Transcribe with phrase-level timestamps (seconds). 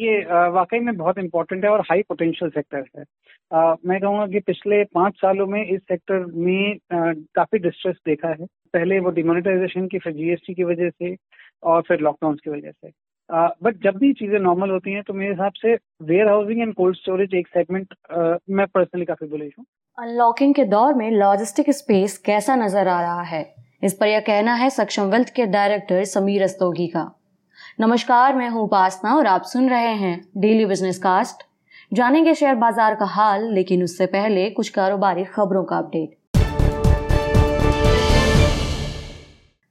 [0.00, 0.18] ये
[0.50, 3.04] वाकई में बहुत इंपॉर्टेंट है और हाई पोटेंशियल सेक्टर है।
[3.50, 8.46] आ, मैं कहूँगा कि पिछले पाँच सालों में इस सेक्टर में काफ़ी डिस्ट्रेस देखा है।
[8.74, 11.14] पहले वो डिमोनेटाइजेशन की फिर जीएसटी की वजह से
[11.62, 12.90] और फिर लॉकडाउन की वजह से।
[13.62, 16.96] बट जब भी चीज़ें नॉर्मल होती हैं तो मेरे हिसाब से warehousing and cold
[16.96, 17.94] storage एक सेगमेंट
[18.50, 19.64] मैं पर्सनली काफ़ी बुलिश हूँ।
[19.98, 23.42] अनलॉकिंग के दौर में लॉजिस्टिक स्पेस कैसा नज़र आ रहा है?
[23.84, 27.10] इस पर यह कहना है सक्षम वेल्थ के डायरेक्टर समीर रस्तोगी का।
[27.80, 31.42] नमस्कार, मैं हूँ उपासना और आप सुन रहे हैं डेली बिज़नेस कास्ट
[31.92, 36.16] जानेंगे शेयर बाज़ार का हाल, लेकिन उससे पहले कुछ कारोबारी खबरों का अपडेट।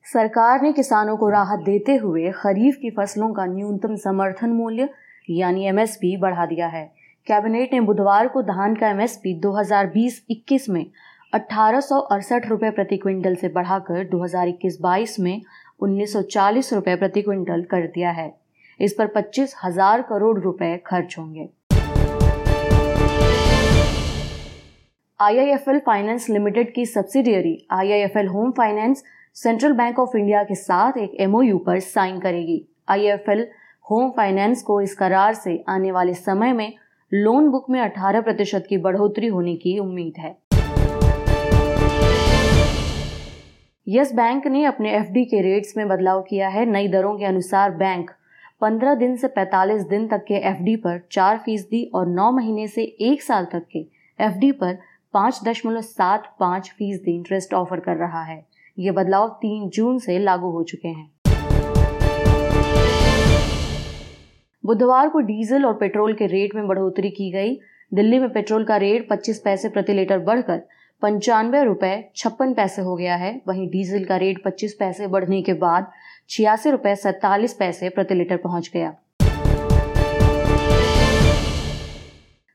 [0.05, 4.89] सरकार ने किसानों को राहत देते हुए खरीफ की फ़सलों का न्यूनतम समर्थन मूल्य,
[5.29, 6.85] यानी एमएसपी बढ़ा दिया है।
[7.27, 10.85] कैबिनेट ने बुधवार को धान का एमएसपी 2020-21 में
[11.33, 15.41] अठारह रुपए प्रति क्विंटल से बढ़ाकर 2021-22 में
[15.79, 18.33] उन्नीस रुपए प्रति क्विंटल कर दिया है।
[18.79, 21.47] इस पर पच्चीस हज़ार करोड़ रुपए खर्च होंगे।
[25.19, 29.03] आईआईएफएल फाइनेंस लिमिटेड की subsidiary IIFL home finance
[29.35, 33.47] central bank of India के साथ एक एमओयू पर साइन करेगी। आईआईएफएल
[33.85, 36.71] होम फाइनेंस को इस करार से आने वाले समय में
[37.11, 40.37] लोन बुक में 18 प्रतिशत की बढ़ोतरी होने की उम्मीद है।
[43.89, 47.71] यस बैंक ने अपने एफडी के रेट्स में बदलाव किया है। नई दरों के अनुसार
[47.71, 48.11] बैंक
[48.61, 52.83] 15 दिन से 45 दिन तक के एफडी पर चार फ़ीसदी और 9 महीने से
[53.01, 53.79] एक साल तक के
[54.19, 54.77] एफडी पर
[55.13, 58.45] पाँच दशमलव सात पाँच फ़ीसदी इंटरेस्ट ऑफ़र कर रहा है।
[58.77, 61.09] ये बदलाव तीन जून से लागू हो चुके हैं।
[64.63, 67.59] बुधवार को डीजल और पेट्रोल के रेट में बढ़ोतरी की गई।
[67.93, 70.61] दिल्ली में पेट्रोल का रेट 25 पैसे प्रति लीटर बढ़कर
[71.01, 75.53] पंचानवे रुपए छप्पन पैसे हो गया है। वहीं डीजल का रेट 25 पैसे बढ़ने के
[75.55, 75.91] बाद
[76.29, 78.95] छियासी रुपए सैतालीस पैसे प्रति लीटर पहुँच गया।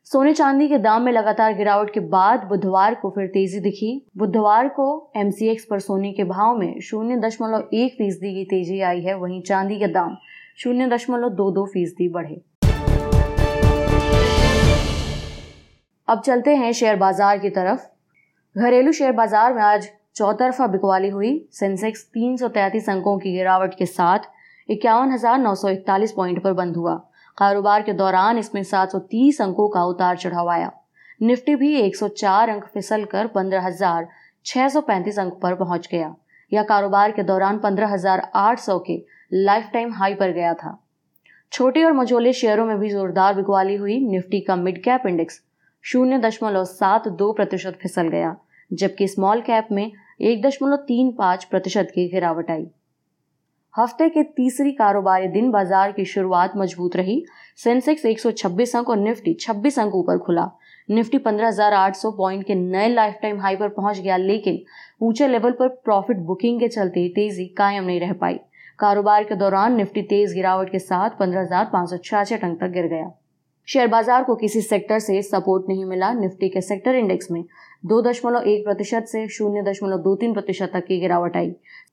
[0.06, 4.68] सोने चांदी के दाम में लगातार गिरावट के बाद बुधवार को फिर तेज़ी दिखी। बुधवार
[4.70, 4.86] को
[5.16, 9.40] एमसीएक्स पर सोने के भाव में शून्य दशमलव एक फ़ीसदी की तेज़ी आई है। वहीं
[9.42, 10.16] चांदी के दाम
[10.58, 12.40] शून्य दशमलव दो दो फ़ीसदी बढ़े।
[16.08, 17.90] अब चलते हैं शेयर बाज़ार की तरफ़।
[18.56, 22.36] घरेलू शेयर बाज़ार में आज चौतरफा बिकवाली हुई। सेंसेक्स तीन
[22.88, 24.18] अंकों की गिरावट के साथ
[24.68, 25.16] इक्यावन
[26.16, 26.94] पॉइंट पर बंद हुआ।
[27.38, 30.70] कारोबार के दौरान इसमें 730 अंकों का उतार चढ़ाव आया।
[31.20, 34.06] निफ्टी भी 104 अंक फिसल कर पंद्रह हज़ार
[34.46, 36.14] छह सौ पैंतीस अंक पर पहुँच गया।
[36.52, 39.00] यह कारोबार के दौरान पंद्रह हज़ार आठ सौ के
[39.32, 40.76] लाइफ टाइम हाई पर गया था।
[41.52, 45.42] छोटे और मझोले शेयरों में भी जोरदार बिकवाली हुई। निफ्टी का मिड कैप इंडेक्स
[45.84, 48.34] शून्य दशमलव सात दो प्रतिशत फिसल गया।
[48.74, 49.90] जबकि स्मॉल कैप में
[50.20, 52.66] एक दशमलव तीन पाँच प्रतिशत की गिरावट आई।
[53.74, 57.24] हफ़्ते के तीसरी कारोबारी दिन बाज़ार की शुरुआत मज़बूत रही।
[57.58, 60.50] सेंसेक्स 126 अंक और निफ्टी 26 अंक ऊपर खुला।
[60.88, 64.62] निफ्टी 15,800 पॉइंट के नए लाइफ टाइम हाई पर पहुँच गया लेकिन
[65.02, 68.38] ऊँचे लेवल पर प्रॉफिट बुकिंग के चलते तेज़ी कायम नहीं रह पाई।
[68.78, 73.10] कारोबार के दौरान निफ्टी तेज गिरावट के साथ पंद्रह अंक तक गिर गया।
[73.68, 77.42] शेयर बाज़ार को किसी सेक्टर से सपोर्ट नहीं मिला निफ्टी के सेक्टर इंडेक्स में।
[77.84, 81.50] दो दशमलव एक प्रतिशत से शून्य दशमलव दो तीन प्रतिशत तक की गिरावट आई।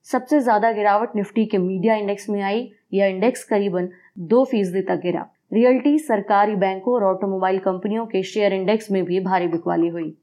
[0.07, 3.89] सबसे ज़्यादा गिरावट निफ्टी के मीडिया इंडेक्स में आई, यह इंडेक्स करीबन
[4.19, 9.19] दो फ़ीसदी तक गिरा। रियल्टी सरकारी बैंकों और ऑटोमोबाइल कंपनियों के शेयर इंडेक्स में भी
[9.21, 10.15] भारी बिकवाली हुई।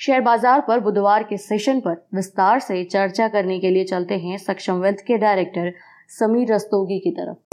[0.00, 4.38] शेयर बाज़ार पर बुधवार के सेशन पर विस्तार से चर्चा करने के लिए चलते हैं
[4.38, 5.72] सक्षम वेल्थ के डायरेक्टर
[6.10, 7.47] समीर रस्तोगी की तरफ़।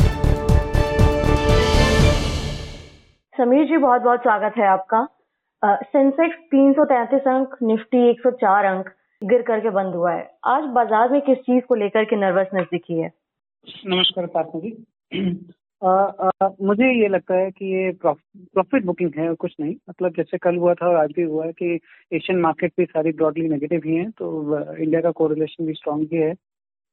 [3.35, 4.99] समीर जी बहुत बहुत स्वागत है आपका।
[5.85, 8.89] सेंसेक्स तीन सौ तैतीस अंक निफ्टी एक सौ चार अंक
[9.21, 12.99] गिर करके बंद हुआ है। आज बाज़ार में किस चीज़ को लेकर के नर्वसनेस दिखी
[12.99, 13.11] है?
[13.87, 14.71] नमस्कार पार्थ जी।
[15.81, 20.13] आ, आ, मुझे ये लगता है कि ये प्रॉफिट बुकिंग है और कुछ नहीं। मतलब
[20.17, 21.79] जैसे कल हुआ था और आज भी हुआ है कि
[22.11, 24.29] एशियन मार्केट भी सारी ब्रॉडली नेगेटिव ही है तो
[24.59, 26.33] इंडिया का कोरिलेशन भी स्ट्रांग ही है।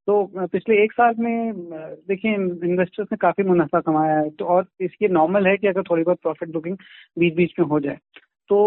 [0.09, 1.53] तो पिछले एक साल में
[2.09, 6.03] देखिए इन्वेस्टर्स ने काफ़ी मुनाफा कमाया है। तो और इसकी नॉर्मल है कि अगर थोड़ी
[6.03, 6.77] बहुत प्रॉफिट बुकिंग
[7.19, 7.99] बीच बीच में हो जाए।
[8.51, 8.59] तो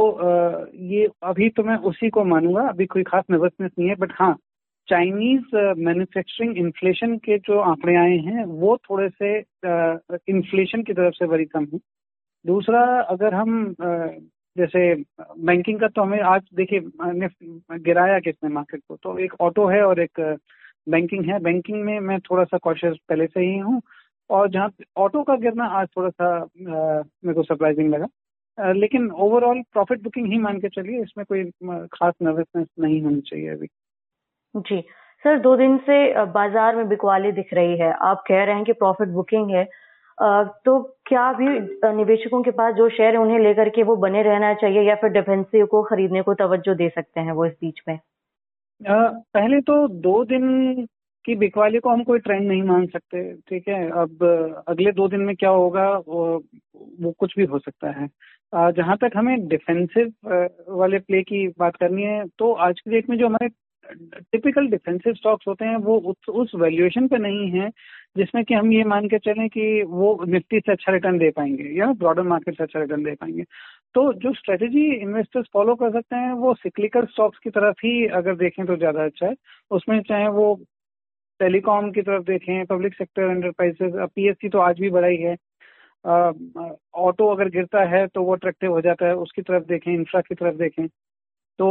[0.85, 4.35] ये अभी तो मैं उसी को मानूँगा। अभी कोई खास नर्वसनेस नहीं है बट हाँ
[4.87, 9.37] चाइनीज़ मैन्युफैक्चरिंग इन्फ्लेशन के जो आंकड़े आए हैं, वो थोड़े से
[10.31, 11.79] इन्फ्लेशन की तरफ़ से बड़ी कम है।
[12.45, 13.75] दूसरा, अगर हम
[14.55, 14.93] जैसे
[15.45, 16.79] बैंकिंग का तो हमें आज, देखिए
[17.79, 18.95] गिराया किसने मार्केट को?
[18.95, 20.19] तो एक ऑटो है और एक
[20.87, 23.81] बैंकिंग है। बैंकिंग में मैं थोड़ा सा कॉशियस पहले से ही हूँ
[24.29, 30.01] और जहाँ ऑटो का गिरना आज थोड़ा सा मेरे को सरप्राइजिंग लगा। लेकिन ओवरऑल प्रॉफिट
[30.03, 31.43] बुकिंग ही मान के चलिए, इसमें कोई
[31.93, 33.67] खास नर्वसनेस नहीं होनी चाहिए अभी।
[34.55, 34.81] जी।
[35.25, 38.73] सर, दो दिन से बाज़ार में बिकवाली दिख रही है। आप कह रहे हैं कि
[38.73, 39.63] प्रॉफिट बुकिंग है।
[40.65, 41.47] तो क्या भी
[41.95, 45.09] निवेशकों के पास जो शेयर है, उन्हें लेकर के वो बने रहना चाहिए या फिर
[45.11, 47.99] डिफेंसिव को खरीदने को तवज्जो दे सकते हैं वो इस बीच में?
[48.81, 50.85] पहले तो दो दिन
[51.25, 53.89] की बिकवाली को हम कोई ट्रेंड नहीं मान सकते ठीक है?
[53.91, 56.43] अब अगले दो दिन में क्या होगा वो,
[57.01, 58.07] वो कुछ भी हो सकता है।
[58.73, 60.13] जहाँ तक हमें डिफेंसिव
[60.69, 63.49] वाले प्ले की बात करनी है तो आज की डेट में जो हमारे
[64.31, 67.69] टिपिकल डिफेंसिव स्टॉक्स होते हैं वो उस, उस वैल्यूएशन पे नहीं है
[68.17, 71.69] जिसमें कि हम ये मान के चलें कि वो निफ्टी से अच्छा रिटर्न दे पाएँगे
[71.79, 73.43] या ब्रॉडर मार्केट से अच्छा रिटर्न दे पाएँगे।
[73.95, 78.35] तो जो स्ट्रेटेजी इन्वेस्टर्स फॉलो कर सकते हैं, वो सिक्लिकल स्टॉक्स की तरफ़ ही अगर
[78.35, 79.33] देखें तो ज़्यादा अच्छा है।
[79.71, 80.53] उसमें चाहे वो
[81.39, 85.35] टेलीकॉम की तरफ़ देखें पब्लिक सेक्टर एंटरप्राइजेस पीएससी तो आज भी ही है।
[86.99, 90.35] ऑटो अगर गिरता है तो वो अट्रैक्टिव हो जाता है, उसकी तरफ़ देखें इंफ्रा की
[90.35, 90.87] तरफ़ देखें।
[91.59, 91.69] तो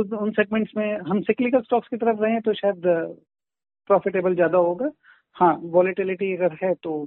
[0.00, 2.82] उस उन सेगमेंट्स में हम सिक्लिकल स्टॉक्स की तरफ़ रहें तो शायद
[3.90, 4.90] प्रॉफिटेबल ज़्यादा होगा।
[5.36, 7.04] हाँ वॉलेटिलिटी अगर है तो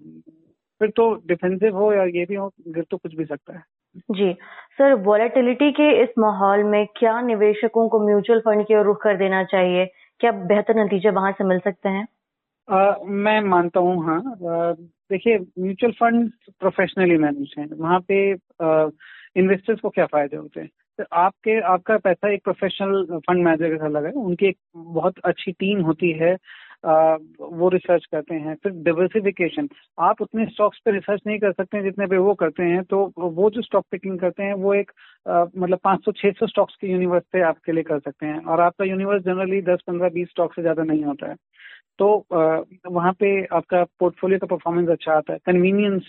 [0.82, 3.64] फिर तो डिफेंसिव हो या ये भी हो, गिर तो कुछ भी सकता है।
[3.96, 4.34] जी।
[4.78, 9.18] सर वॉलेटिलिटी के इस माहौल में क्या निवेशकों को म्यूचुअल फंड की ओर रुख कर
[9.18, 9.86] देना चाहिए?
[10.20, 12.08] क्या बेहतर नतीजे वहाँ से मिल सकते हैं?
[12.68, 14.22] आ, मैं मानता हूँ हाँ।
[15.12, 18.32] देखिए म्यूचुअल फंड प्रोफेशनली मैनेज हैं। वहाँ पे
[19.40, 20.70] इन्वेस्टर्स को क्या फ़ायदे होते हैं?
[21.00, 25.20] तो आपके आपका पैसा एक प्रोफेशनल फंड मैनेजर के साथ लगा है। उनकी एक बहुत
[25.26, 26.36] अच्छी टीम होती है।
[26.84, 29.68] वो रिसर्च करते हैं, फिर डिवर्सिफिकेशन
[29.98, 33.50] आप उतने स्टॉक्स पे रिसर्च नहीं कर सकते जितने पे वो करते हैं तो वो
[33.50, 34.92] जो स्टॉक पिकिंग करते हैं, वो एक
[35.28, 39.24] मतलब 500 600 स्टॉक्स के यूनिवर्स पे आपके लिए कर सकते हैं, और आपका यूनिवर्स
[39.24, 41.36] जनरली 10 15 20 स्टॉक से ज़्यादा नहीं होता है।
[42.00, 42.26] तो
[42.90, 46.04] वहाँ पे आपका पोर्टफोलियो का परफॉर्मेंस अच्छा आता है कन्वीनियंस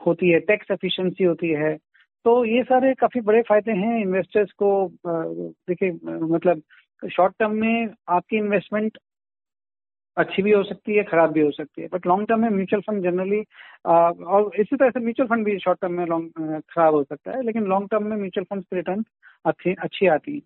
[0.00, 1.76] होती है टैक्स एफिशिएंसी होती है।
[2.24, 4.70] तो ये सारे काफ़ी बड़े फ़ायदे हैं इन्वेस्टर्स को
[5.06, 6.62] देखिए मतलब
[7.02, 8.98] शॉर्ट टर्म में आपकी इन्वेस्टमेंट
[10.16, 12.82] अच्छी भी हो सकती है, खराब भी हो सकती है। बट लॉन्ग टर्म में म्यूचुअल
[12.82, 13.40] फंड जनरली
[13.86, 17.42] और इसी तरह से म्यूचुअल फंड भी शॉर्ट टर्म में लॉन्ग खराब हो सकता है,
[17.42, 19.04] लेकिन लॉन्ग टर्म में म्यूचुअल फंड रिटर्न
[19.44, 20.40] अच्छी अच्छी आती है।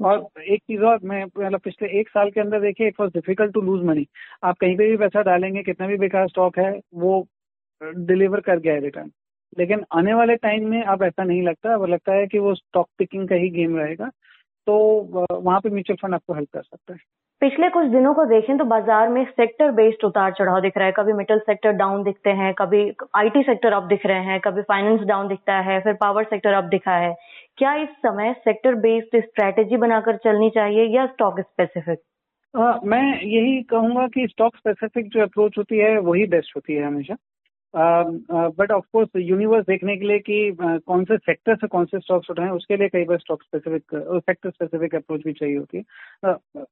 [0.00, 3.52] और एक चीज़ और मैं मतलब पिछले एक साल के अंदर देखिए it was difficult
[3.54, 4.06] to lose money
[4.44, 7.26] आप कहीं पे भी पैसा डालेंगे, कितना भी बेकार स्टॉक है, वो
[7.80, 9.10] डिलीवर कर गया है रिटर्न
[9.58, 12.88] लेकिन आने वाले टाइम में अब ऐसा नहीं लगता, अब लगता है कि वो स्टॉक
[12.98, 14.10] पिकिंग का ही गेम रहेगा
[14.66, 14.76] तो
[15.32, 16.98] वहाँ पे म्यूचुअल फंड आपको हेल्प कर सकता है।
[17.42, 20.92] पिछले कुछ दिनों को देखें तो बाज़ार में सेक्टर बेस्ड उतार चढ़ाव दिख रहा है।
[20.92, 22.80] कभी मेटल सेक्टर डाउन दिखते हैं, कभी
[23.16, 26.64] आईटी सेक्टर अप दिख रहे हैं, कभी फाइनेंस डाउन दिखता है, फिर पावर सेक्टर अप
[26.64, 27.14] दिखा है।
[27.58, 31.98] क्या इस समय सेक्टर बेस्ड स्ट्रेटेजी बनाकर चलनी चाहिए या स्टॉक स्पेसिफिक
[32.84, 37.14] मैं यही कहूँगा कि स्टॉक स्पेसिफिक जो अप्रोच होती है, वही बेस्ट होती है हमेशा।
[38.58, 41.98] बट ऑफ़ कोर्स यूनिवर्स देखने के लिए कि uh, कौन से सेक्टर से कौन से
[41.98, 43.82] स्टॉक्स उठाएँ उसके लिए कई बार stock specific
[44.26, 45.84] sector specific approach भी चाहिए होती है।
[46.26, 46.64] Uh,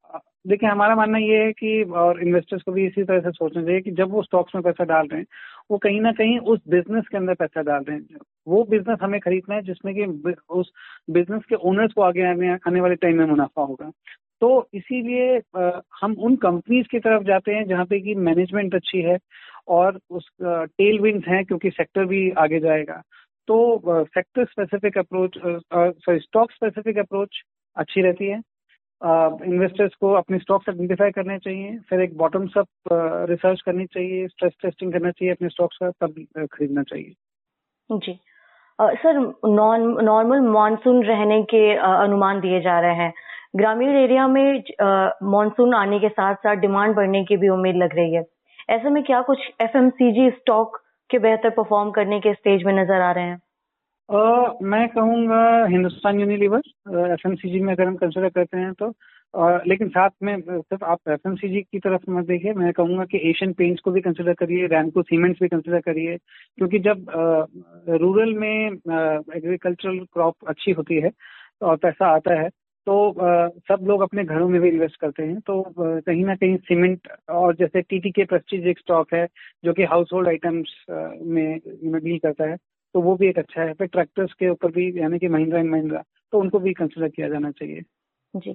[0.46, 3.80] देखिए हमारा मानना ये है कि और इन्वेस्टर्स को भी इसी तरह से सोचना चाहिए
[3.80, 5.26] कि जब वो स्टॉक्स में पैसा डाल रहे हैं
[5.70, 8.18] वो कहीं ना कहीं उस बिज़नेस के अंदर पैसा डाल रहे हैं।
[8.48, 10.72] वो बिज़नेस हमें खरीदना है जिसमें कि उस
[11.10, 13.90] बिज़नेस के ओनर्स को आगे आने, आने वाले टाइम में मुनाफा होगा।
[14.40, 15.42] तो इसीलिए
[16.02, 19.18] हम उन कंपनीज़ की तरफ़ जाते हैं जहाँ पे कि मैनेजमेंट अच्छी है
[19.68, 23.02] और उस टेल विंग्स हैं क्योंकि सेक्टर भी आगे जाएगा।
[23.48, 27.42] तो sector specific approach sorry stock specific approach
[27.76, 28.40] अच्छी रहती है।
[29.02, 32.66] इन्वेस्टर्स uh, को अपने स्टॉक्स आइडेंटिफाई करने चाहिए फिर एक बॉटम अप
[33.30, 37.12] रिसर्च करनी चाहिए स्ट्रेस टेस्टिंग करना चाहिए अपने स्टॉक्स का तब खरीदना चाहिए।
[37.90, 38.18] जी।
[38.80, 39.18] सर
[40.02, 43.12] नॉर्मल मानसून रहने के uh, अनुमान दिए जा रहे हैं।
[43.56, 44.62] ग्रामीण एरिया में
[45.22, 48.22] मानसून आने के साथ साथ डिमांड बढ़ने की भी उम्मीद लग रही है।
[48.70, 50.76] ऐसे में क्या कुछ एफएमसीजी स्टॉक
[51.10, 53.38] के बेहतर परफॉर्म करने के स्टेज में नज़र आ रहे हैं?
[54.10, 56.62] uh, मैं कहूँगा हिंदुस्तान यूनिलीवर
[57.12, 58.88] एफ़ एम में अगर हम कंसिडर करते हैं तो
[59.34, 63.52] uh, लेकिन साथ में सिर्फ़ आप एफएमसीजी की तरफ़ मत देखिए मैं कहूँगा कि एशियन
[63.52, 66.16] पेंट्स को भी कंसिडर करिए रैमको सीमेंट्स भी कंसिडर करिए
[66.56, 67.06] क्योंकि जब
[67.88, 68.66] रूरल में
[69.36, 71.10] एग्रीकल्चरल क्रॉप अच्छी होती है
[71.62, 72.48] और पैसा आता है
[72.86, 73.14] तो
[73.68, 77.54] सब लोग अपने घरों में भी इन्वेस्ट करते हैं। तो कहीं ना कहीं सीमेंट और
[77.56, 79.26] जैसे टीटी के प्रेस्टीज एक स्टॉक है,
[79.64, 82.56] जो कि हाउस होल्ड आइटम्स में डील करता है
[82.94, 85.70] तो वो भी एक अच्छा है। फिर ट्रैक्टर्स के ऊपर भी, यानी कि महिंद्रा एंड
[85.70, 87.80] महिंद्रा तो उनको भी कंसिडर किया जाना चाहिए।
[88.34, 88.52] जी।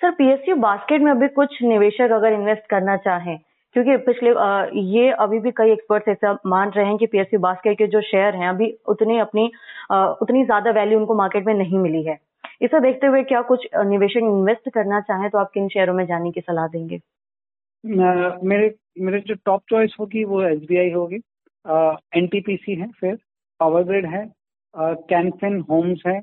[0.00, 3.38] सर पीएसयू बास्केट में अभी कुछ निवेशक अगर इन्वेस्ट करना चाहें,
[3.76, 4.30] क्योंकि पिछले
[4.90, 8.34] ये अभी भी कई एक्सपर्ट्स ऐसा मान रहे हैं कि पीएसयू बास्केट के जो शेयर
[8.34, 9.50] हैं, अभी उतने अपनी
[9.92, 12.18] उतनी ज़्यादा वैल्यू उनको मार्केट में नहीं मिली है।
[12.60, 16.30] इसे देखते हुए क्या कुछ निवेशक इन्वेस्ट करना चाहें तो आप किन शेयरों में जाने
[16.30, 17.00] की सलाह देंगे?
[17.84, 21.20] मेरे मेरे जो टॉप चॉइस होगी वो एस होगी।
[22.16, 23.16] एनटीपीसी है फिर
[23.60, 24.24] पावर ग्रिड है
[24.74, 26.20] कैनफिन होम्स है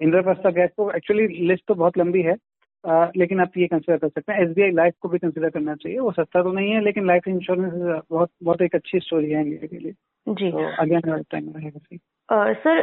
[0.00, 2.36] इंद्रप्रस्था गैस तो एक्चुअली लिस्ट तो बहुत लंबी है
[2.84, 5.74] आ, लेकिन आप ये कंसिडर कर सकते हैं। एस बी लाइफ को भी कंसिडर करना
[5.74, 7.72] चाहिए। वो सस्ता तो नहीं है लेकिन लाइफ इंश्योरेंस
[8.10, 9.92] बहुत बहुत एक अच्छी स्टोरी है इंडिया के लिए।
[10.26, 12.80] जी। तो अगेन टाइम रहेगा सर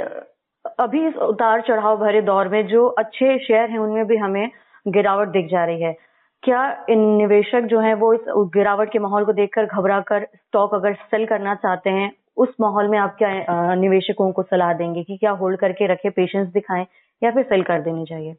[0.65, 4.50] अभी इस उतार चढ़ाव भरे दौर में जो अच्छे शेयर हैं, उनमें भी हमें
[4.88, 5.96] गिरावट दिख जा रही है।
[6.44, 8.22] क्या इन निवेशक जो हैं, वो इस
[8.53, 12.88] गिरावट के माहौल को देखकर घबरा कर स्टॉक अगर सेल करना चाहते हैं, उस माहौल
[12.88, 16.86] में आप क्या निवेशकों को सलाह देंगे कि क्या होल्ड करके रखे पेशेंस दिखाएँ
[17.22, 18.36] या फिर सेल कर देनी चाहिए?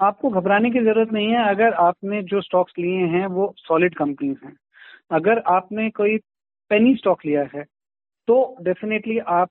[0.00, 4.38] आपको घबराने की ज़रूरत नहीं है। अगर आपने जो स्टॉक्स लिए हैं, वो सॉलिड कंपनीज़
[4.44, 4.56] हैं।
[5.12, 6.16] अगर आपने कोई
[6.70, 7.64] पेनी स्टॉक लिया है
[8.28, 9.48] तो डेफिनेटली आप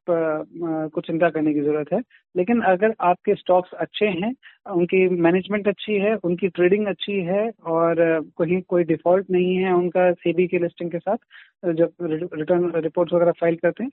[0.93, 1.99] को चिंता करने की ज़रूरत है।
[2.35, 4.33] लेकिन अगर आपके स्टॉक्स अच्छे हैं,
[4.71, 7.95] उनकी मैनेजमेंट अच्छी है, उनकी ट्रेडिंग अच्छी है, और
[8.39, 11.17] कहीं कोई डिफ़ॉल्ट नहीं है उनका सीबी की लिस्टिंग के साथ,
[11.65, 13.91] जब रिटर्न रिपोर्ट्स वगैरह फ़ाइल करते हैं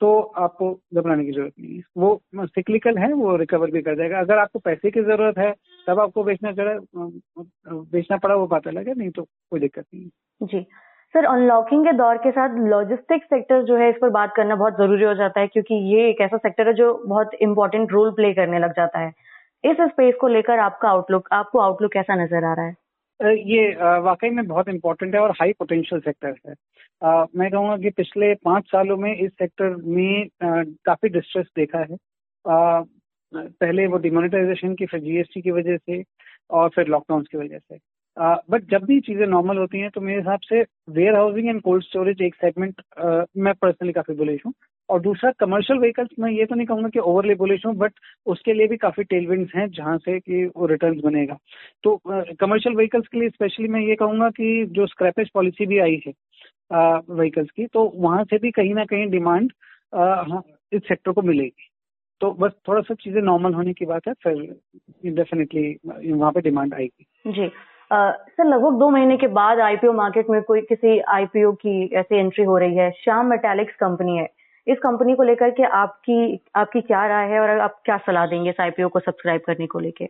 [0.00, 4.20] तो आपको घबराने की ज़रूरत नहीं है। वो सिक्लिकल है, वो रिकवर भी कर जाएगा।
[4.20, 5.52] अगर आपको पैसे की ज़रूरत है,
[5.86, 6.78] तब आपको बेचना चढ़ा
[7.68, 10.08] बेचना पड़ा वो बात अलग है, नहीं तो कोई दिक्कत नहीं
[10.40, 10.64] जी।
[11.14, 14.76] सर अनलॉकिंग के दौर के साथ लॉजिस्टिक सेक्टर जो है, इस पर बात करना बहुत
[14.76, 18.32] ज़रूरी हो जाता है, क्योंकि ये एक ऐसा सेक्टर है जो बहुत इंपॉर्टेंट रोल प्ले
[18.34, 19.12] करने लग जाता है।
[19.64, 22.74] इस स्पेस को लेकर आपका आउटलुक आपको आउटलुक कैसा नज़र आ रहा है?
[23.20, 26.54] ये वाकई में बहुत इंपॉर्टेंट है और हाई पोटेंशियल सेक्टर है।
[27.36, 31.96] मैं कहूँगा कि पिछले पाँच सालों में इस सेक्टर में काफ़ी डिस्ट्रेस देखा है।
[32.44, 36.02] पहले वो डिमोनेटाइजेशन की, फिर जीएसटी की वजह से
[36.50, 37.78] और फिर लॉकडाउन की वजह से।
[38.16, 41.84] बट जब भी चीज़ें नॉर्मल होती हैं तो मेरे हिसाब से warehousing and cold
[41.84, 42.82] storage एक सेगमेंट
[43.36, 44.52] मैं पर्सनली काफ़ी बुलिश हूँ।
[44.88, 47.92] और दूसरा कमर्शियल व्हीकल्स मैं ये तो नहीं कहूँगा कि ओवरली बुलिश हूँ बट
[48.26, 51.38] उसके लिए भी काफ़ी टेलविंड्स हैं जहाँ से कि वो रिटर्न बनेगा।
[51.84, 55.78] तो कमर्शियल uh, व्हीकल्स के लिए स्पेशली मैं ये कहूँगा कि जो स्क्रैपेज पॉलिसी भी
[55.78, 56.12] आई है
[56.72, 59.52] व्हीकल्स uh, की तो वहाँ से भी कहीं ना कहीं डिमांड
[59.94, 60.42] हाँ,
[60.72, 61.68] इस सेक्टर को मिलेगी।
[62.20, 66.74] तो बस थोड़ा सा चीज़ें नॉर्मल होने की बात है फिर डेफिनेटली वहाँ पे डिमांड
[66.74, 67.50] आएगी। जी।
[67.92, 72.44] सर, लगभग दो महीने के बाद आईपीओ मार्केट में कोई किसी आईपीओ की ऐसी एंट्री
[72.44, 74.28] हो रही है। श्याम मेटालिक्स कंपनी है।
[74.66, 78.50] इस कंपनी को लेकर के आपकी आपकी क्या राय है और आप क्या सलाह देंगे
[78.50, 80.08] इस आईपीओ को सब्सक्राइब करने को लेके?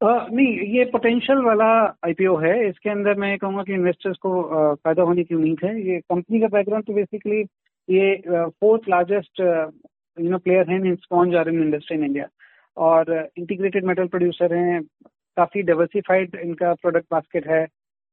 [0.00, 1.68] नहीं, ये पोटेंशियल वाला
[2.06, 4.42] आईपीओ है। इसके अंदर मैं कहूँगा कि इन्वेस्टर्स को
[4.74, 7.40] फ़ायदा होने की उम्मीद है। ये कंपनी का बैकग्राउंड तो बेसिकली
[7.88, 8.16] ये
[8.60, 12.26] fourth largest you know player है in sponge iron industry in India
[12.76, 14.80] और इंटीग्रेटेड मेटल प्रोड्यूसर हैं।
[15.38, 17.66] काफ़ी डाइवर्सिफाइड इनका प्रोडक्ट बास्केट है।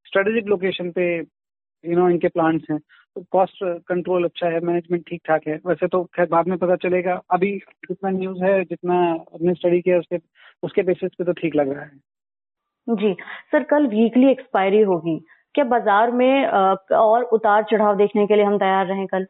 [0.08, 2.80] स्ट्रेटेजिक लोकेशन पे यू नो इनके प्लांट्स हैं।
[3.16, 6.76] तो कॉस्ट कंट्रोल अच्छा है मैनेजमेंट ठीक ठाक है। वैसे तो खैर बाद में पता
[6.78, 7.52] चलेगा। अभी
[7.88, 10.20] जितना न्यूज़ है जितना अपने स्टडी किया उसके
[10.64, 13.14] उसके बेसिस पे तो ठीक लग रहा है। जी।
[13.52, 15.18] सर कल वीकली एक्सपायरी होगी।
[15.56, 19.26] क्या बाज़ार में और उतार चढ़ाव देखने के लिए हम तैयार रहे कल?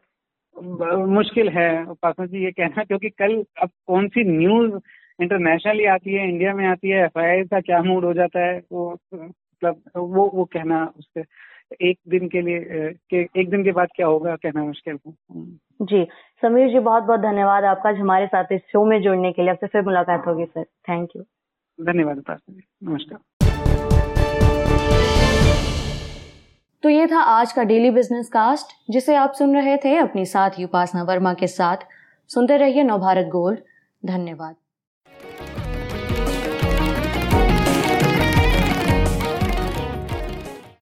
[1.11, 4.71] मुश्किल है। पासना जी ये कहना क्योंकि कल अब कौन सी न्यूज़
[5.21, 8.97] इंटरनेशनली आती है इंडिया में आती है एफ़ का क्या मूड हो जाता है वो
[9.13, 11.23] मतलब वो वो कहना उससे
[11.89, 12.59] एक दिन के लिए
[13.09, 15.15] के एक दिन के बाद क्या होगा कहना मुश्किल है।
[15.81, 16.07] जी
[16.41, 19.51] समीर जी बहुत बहुत धन्यवाद आपका आज हमारे साथ इस शो में जुड़ने के लिए।
[19.51, 21.21] आपसे फिर मुलाकात होगी सर। थैंक यू
[21.85, 22.23] धन्यवाद
[22.83, 23.19] नमस्कार।
[26.83, 30.49] तो ये था आज का डेली बिज़नेस कास्ट जिसे आप सुन रहे थे अपनी साथ
[30.63, 31.77] उपासना वर्मा के साथ।
[32.27, 33.59] सुनते रहिए नवभारत गोल्ड।
[34.05, 34.55] धन्यवाद।